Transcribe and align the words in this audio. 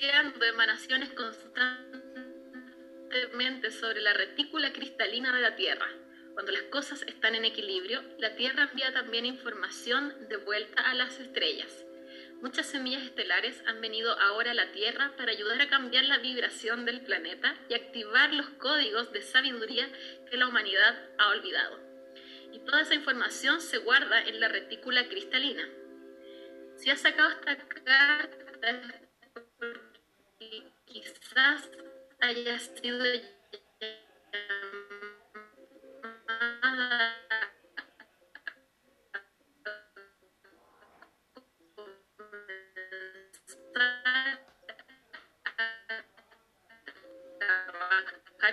enviando 0.00 0.44
emanaciones 0.46 1.10
constantemente 1.10 3.70
sobre 3.70 4.00
la 4.00 4.14
retícula 4.14 4.72
cristalina 4.72 5.30
de 5.34 5.42
la 5.42 5.56
Tierra. 5.56 5.86
Cuando 6.32 6.52
las 6.52 6.62
cosas 6.64 7.02
están 7.02 7.34
en 7.34 7.44
equilibrio, 7.44 8.02
la 8.16 8.34
Tierra 8.34 8.70
envía 8.70 8.94
también 8.94 9.26
información 9.26 10.14
de 10.30 10.38
vuelta 10.38 10.80
a 10.80 10.94
las 10.94 11.20
estrellas. 11.20 11.84
Muchas 12.40 12.64
semillas 12.64 13.02
estelares 13.02 13.62
han 13.66 13.82
venido 13.82 14.18
ahora 14.18 14.52
a 14.52 14.54
la 14.54 14.72
Tierra 14.72 15.12
para 15.18 15.32
ayudar 15.32 15.60
a 15.60 15.68
cambiar 15.68 16.06
la 16.06 16.16
vibración 16.16 16.86
del 16.86 17.02
planeta 17.02 17.54
y 17.68 17.74
activar 17.74 18.32
los 18.32 18.48
códigos 18.50 19.12
de 19.12 19.20
sabiduría 19.20 19.86
que 20.30 20.38
la 20.38 20.48
humanidad 20.48 20.98
ha 21.18 21.28
olvidado. 21.28 21.78
Y 22.54 22.60
toda 22.60 22.80
esa 22.80 22.94
información 22.94 23.60
se 23.60 23.76
guarda 23.76 24.22
en 24.22 24.40
la 24.40 24.48
retícula 24.48 25.08
cristalina. 25.08 25.68
Si 26.76 26.88
has 26.88 27.02
sacado 27.02 27.28
esta 27.28 27.58
carta, 27.68 29.09
quizás 31.40 31.70
haya 32.20 32.58
sido 32.58 32.98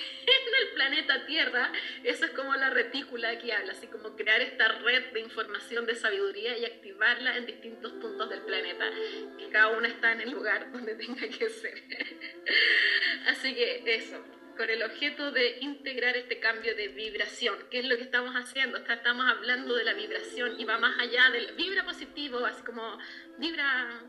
el 0.61 0.73
planeta 0.73 1.25
Tierra, 1.25 1.71
eso 2.03 2.25
es 2.25 2.31
como 2.31 2.55
la 2.55 2.69
retícula 2.69 3.37
que 3.39 3.53
habla, 3.53 3.73
así 3.73 3.87
como 3.87 4.15
crear 4.15 4.41
esta 4.41 4.67
red 4.79 5.11
de 5.13 5.19
información 5.19 5.85
de 5.85 5.95
sabiduría 5.95 6.57
y 6.57 6.65
activarla 6.65 7.37
en 7.37 7.45
distintos 7.45 7.93
puntos 7.93 8.29
del 8.29 8.41
planeta, 8.41 8.89
que 9.37 9.49
cada 9.49 9.69
una 9.69 9.87
está 9.87 10.11
en 10.11 10.21
el 10.21 10.31
lugar 10.31 10.71
donde 10.71 10.95
tenga 10.95 11.27
que 11.27 11.49
ser. 11.49 11.83
así 13.27 13.53
que 13.53 13.83
eso, 13.85 14.23
con 14.61 14.69
el 14.69 14.83
objeto 14.83 15.31
de 15.31 15.57
integrar 15.61 16.15
este 16.15 16.39
cambio 16.39 16.75
de 16.75 16.89
vibración. 16.89 17.57
¿Qué 17.71 17.79
es 17.79 17.85
lo 17.85 17.97
que 17.97 18.03
estamos 18.03 18.35
haciendo? 18.35 18.77
Estamos 18.77 19.25
hablando 19.27 19.73
de 19.73 19.83
la 19.83 19.95
vibración 19.95 20.59
y 20.59 20.65
va 20.65 20.77
más 20.77 20.99
allá 20.99 21.31
del 21.31 21.55
vibra 21.55 21.83
positivo, 21.83 22.45
así 22.45 22.61
como 22.61 22.99
vibra, 23.39 24.03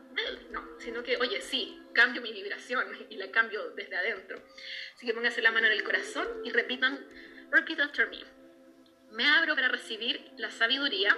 no, 0.51 0.63
sino 0.77 1.01
que, 1.01 1.17
oye, 1.17 1.41
sí, 1.41 1.81
cambio 1.91 2.21
mi 2.21 2.31
vibración 2.31 2.85
y 3.09 3.17
la 3.17 3.31
cambio 3.31 3.71
desde 3.71 3.95
adentro. 3.95 4.43
Así 4.95 5.07
que 5.07 5.13
pónganse 5.15 5.41
la 5.41 5.51
mano 5.51 5.65
en 5.65 5.73
el 5.73 5.83
corazón 5.83 6.27
y 6.45 6.51
repitan, 6.51 7.03
repeat 7.49 7.79
after 7.79 8.07
me. 8.11 8.19
Me 9.09 9.25
abro 9.25 9.55
para 9.55 9.69
recibir 9.69 10.33
la 10.37 10.51
sabiduría 10.51 11.17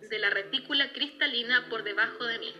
de 0.00 0.18
la 0.18 0.30
retícula 0.30 0.92
cristalina 0.92 1.68
por 1.68 1.84
debajo 1.84 2.24
de 2.24 2.38
mí. 2.40 2.52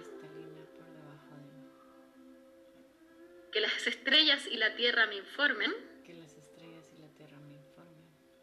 Que 3.59 3.63
las 3.63 3.89
estrellas 3.89 4.47
y 4.47 4.57
la 4.57 4.77
tierra 4.77 5.07
me 5.09 5.17
informen. 5.17 5.75
Que 6.07 6.15
las 6.15 6.33
estrellas 6.33 6.89
y 6.97 7.01
la 7.01 7.09
tierra 7.09 7.41
me 7.41 7.57
informen. 7.57 7.99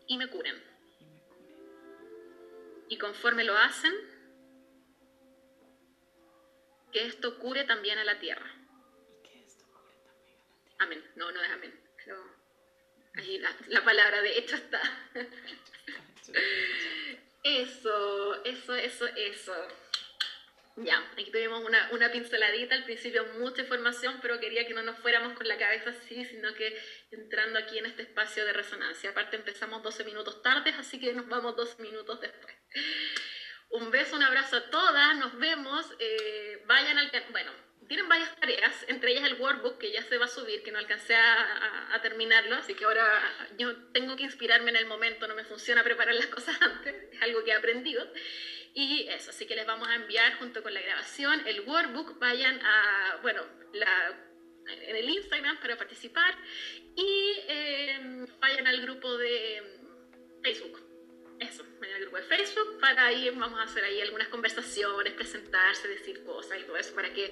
Y 0.08 0.18
me 0.18 0.28
curen. 0.28 0.62
Y, 1.00 1.06
me 1.06 1.22
curen. 1.22 2.86
y 2.90 2.98
conforme 2.98 3.46
lo 3.46 3.58
hacen, 3.58 3.94
que 6.92 7.06
esto 7.06 7.40
cure 7.40 7.64
también 7.64 7.98
a 7.98 8.04
la 8.04 8.20
tierra. 8.20 8.46
Y 9.08 9.26
que 9.26 9.46
esto 9.46 9.64
cure 9.72 9.96
también 10.04 10.36
a 10.36 10.44
la 10.44 10.56
tierra. 10.58 10.76
Amén. 10.80 11.12
No, 11.16 11.32
no 11.32 11.42
es 11.42 11.50
amén. 11.50 11.80
Pero 11.96 12.22
ahí 13.14 13.40
la, 13.40 13.56
la 13.70 13.86
palabra 13.86 14.22
de 14.22 14.38
hecho 14.38 14.58
está. 14.58 14.82
eso, 17.42 18.44
eso, 18.44 18.76
eso, 18.76 19.08
eso. 19.08 19.68
Ya, 20.78 21.00
aquí 21.14 21.32
tuvimos 21.32 21.64
una, 21.64 21.90
una, 21.94 22.12
pinceladita, 22.12 22.76
al 22.76 22.84
principio 22.84 23.26
mucha 23.40 23.62
información, 23.62 24.20
pero 24.22 24.42
quería 24.42 24.68
que 24.68 24.74
no 24.74 24.84
nos 24.84 25.00
fuéramos 25.00 25.34
con 25.34 25.48
la 25.48 25.58
cabeza 25.58 25.92
así, 25.92 26.26
sino 26.26 26.54
que 26.54 26.78
entrando 27.12 27.60
aquí 27.60 27.78
en 27.78 27.86
este 27.86 28.02
espacio 28.02 28.44
de 28.44 28.52
resonancia. 28.52 29.12
Aparte 29.12 29.38
empezamos 29.38 29.82
12 29.84 30.04
minutos 30.04 30.42
tardes, 30.42 30.76
así 30.78 31.00
que 31.00 31.14
nos 31.14 31.30
vamos 31.30 31.56
dos 31.56 31.80
minutos 31.80 32.20
después. 32.20 32.54
Un 33.70 33.90
beso, 33.90 34.18
un 34.18 34.24
abrazo 34.24 34.58
a 34.58 34.70
todas, 34.70 35.18
nos 35.18 35.38
vemos. 35.40 35.90
Eh, 36.00 36.62
vayan 36.66 36.98
al... 36.98 37.10
Bueno, 37.32 37.54
tienen 37.88 38.10
varias 38.10 38.36
tareas, 38.36 38.86
entre 38.90 39.12
ellas 39.12 39.24
el 39.24 39.40
workbook 39.40 39.78
que 39.78 39.94
ya 39.94 40.02
se 40.02 40.18
va 40.18 40.26
a 40.26 40.28
subir, 40.28 40.62
que 40.62 40.72
no 40.72 40.80
alcancé 40.80 41.16
a, 41.16 41.94
a, 41.94 42.02
terminarlo, 42.02 42.56
así 42.56 42.74
que 42.74 42.84
ahora 42.84 43.08
yo 43.58 43.92
tengo 43.92 44.16
que 44.16 44.24
inspirarme 44.24 44.72
en 44.72 44.78
el 44.78 44.88
momento, 44.88 45.28
no 45.28 45.36
me 45.36 45.46
funciona 45.46 45.84
preparar 45.84 46.16
las 46.16 46.28
cosas 46.28 46.58
antes, 46.62 47.14
es 47.14 47.22
algo 47.22 47.44
que 47.44 47.52
he 47.52 47.54
aprendido. 47.54 48.06
Y 48.78 49.08
eso, 49.08 49.30
así 49.30 49.46
que 49.46 49.56
les 49.56 49.66
vamos 49.66 49.88
a 49.88 49.96
enviar 49.96 50.38
junto 50.38 50.62
con 50.62 50.74
la 50.74 50.82
grabación 50.82 51.42
el 51.48 51.62
workbook, 51.62 52.20
vayan 52.20 52.60
a, 52.62 53.20
bueno, 53.22 53.42
la, 53.72 54.14
en 54.68 54.96
el 54.98 55.10
Instagram 55.10 55.62
para 55.62 55.78
participar 55.78 56.36
y 56.94 57.36
eh, 57.48 58.26
vayan 58.42 58.68
al 58.68 58.82
grupo 58.82 59.18
de 59.18 59.64
Facebook. 60.44 60.82
Eso, 61.40 61.66
vayan 61.80 61.96
al 61.96 62.02
grupo 62.02 62.18
de 62.18 62.24
Facebook 62.24 62.78
para 62.82 63.06
ahí 63.06 63.30
vamos 63.30 63.58
a 63.58 63.64
hacer 63.64 63.86
ahí 63.86 64.02
algunas 64.02 64.28
conversaciones, 64.28 65.14
presentarse, 65.14 65.88
decir 65.88 66.26
cosas 66.26 66.60
y 66.60 66.64
todo 66.64 66.76
eso, 66.76 66.94
para 66.94 67.14
que, 67.14 67.32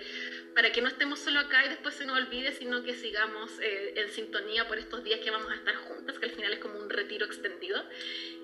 para 0.56 0.72
que 0.72 0.82
no 0.82 0.88
estemos 0.88 1.20
solo 1.20 1.42
acá 1.42 1.66
y 1.66 1.70
después 1.70 1.94
se 1.94 2.06
nos 2.06 2.18
olvide, 2.18 2.54
sino 2.54 2.84
que 2.84 2.94
sigamos 2.94 3.60
eh, 3.60 3.96
en 3.98 4.10
sintonía 4.10 4.66
por 4.66 4.78
estos 4.78 5.04
días 5.04 5.20
que 5.20 5.30
vamos 5.30 5.52
a 5.52 5.56
estar 5.56 5.76
juntas, 5.76 6.18
que 6.20 6.26
al 6.26 6.32
final 6.32 6.54
es 6.54 6.60
como 6.60 6.80
un 6.80 6.90
retiro 6.90 7.26
extendido. 7.26 7.84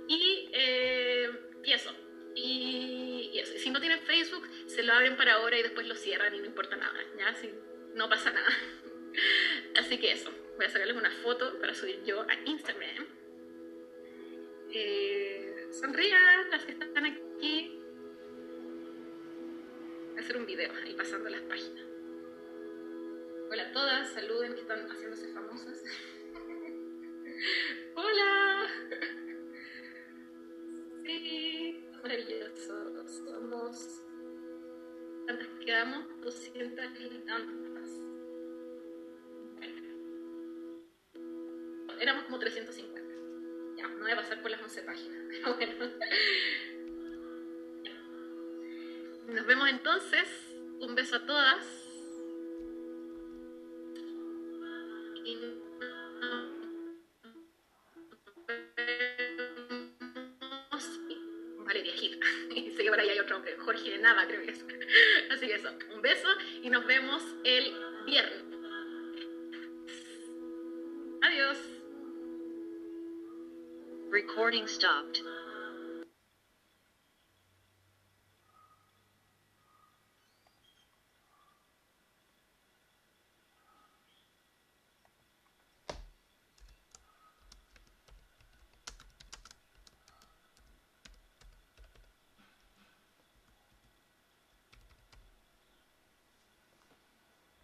Y, 0.10 0.50
eh, 0.52 1.30
y 1.64 1.72
eso, 1.72 1.94
y, 2.36 3.32
y, 3.34 3.40
eso. 3.40 3.58
si 3.58 3.70
no 3.70 3.80
tienen 3.80 4.02
Facebook, 4.02 4.48
se 4.68 4.84
lo 4.84 4.94
abren 4.94 5.18
para 5.18 5.34
ahora 5.34 5.58
y 5.58 5.64
después 5.64 5.88
lo 5.88 5.96
cierran 5.96 6.34
y 6.36 6.40
no 6.40 6.46
importa 6.46 6.76
nada, 6.76 7.00
¿ya? 7.18 7.34
Si, 7.36 7.50
no 7.96 8.10
pasa 8.10 8.32
nada. 8.32 8.48
Así 9.78 9.98
que 9.98 10.12
eso, 10.12 10.32
voy 10.56 10.66
a 10.66 10.70
sacarles 10.70 10.96
una 10.96 11.12
foto 11.24 11.60
para 11.60 11.74
subir 11.74 12.04
yo 12.04 12.22
a 12.22 12.34
Instagram. 12.46 13.06
Eh, 14.72 15.68
sonrían 15.72 16.50
las 16.52 16.66
que 16.66 16.72
están 16.74 17.06
aquí. 17.06 17.80
Voy 20.10 20.18
a 20.18 20.22
hacer 20.22 20.38
un 20.38 20.46
video 20.46 20.72
ahí 20.84 20.94
pasando 20.94 21.30
las 21.30 21.42
páginas. 21.42 21.86
Hola 23.52 23.64
a 23.64 23.72
todas, 23.72 24.14
saluden 24.14 24.54
que 24.54 24.62
están 24.62 24.88
haciéndose 24.90 25.19
quedamos? 35.70 36.04
200 36.22 36.86
y 37.00 37.20
tantas. 37.28 37.90
Bueno. 39.56 39.78
Éramos 42.00 42.24
como 42.24 42.40
350. 42.40 43.00
Ya, 43.78 43.88
no 43.88 44.00
voy 44.00 44.12
a 44.12 44.16
pasar 44.16 44.42
por 44.42 44.50
las 44.50 44.64
11 44.64 44.82
páginas. 44.82 45.26
Pero 45.30 45.56
bueno. 45.56 45.74
Nos 49.28 49.46
vemos 49.46 49.70
entonces. 49.70 50.28
Un 50.80 50.96
beso 50.96 51.18
a 51.18 51.26
todas. 51.28 51.79
Gil. 62.00 62.20
sé 62.76 62.84
que 62.84 62.90
por 62.90 63.00
ahí 63.00 63.10
hay 63.10 63.20
otro 63.20 63.36
hombre, 63.36 63.56
Jorge 63.58 63.98
nada, 64.00 64.26
creo 64.28 64.42
que 64.42 64.52
es. 64.52 64.66
Así 65.30 65.48
que 65.48 65.56
eso, 65.56 65.70
un 65.94 66.02
beso 66.02 66.28
y 66.64 66.70
nos 66.70 66.86
vemos 66.86 67.24
el 67.44 67.74
viernes. 68.06 68.44
Adiós. 71.22 71.58
Recording 74.12 74.68
stopped. 74.68 75.22